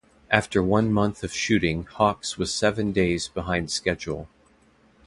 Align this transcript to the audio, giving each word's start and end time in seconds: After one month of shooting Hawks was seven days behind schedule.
After 0.31 0.63
one 0.63 0.91
month 0.91 1.23
of 1.23 1.31
shooting 1.31 1.83
Hawks 1.83 2.35
was 2.35 2.51
seven 2.51 2.91
days 2.91 3.27
behind 3.27 3.69
schedule. 3.69 4.27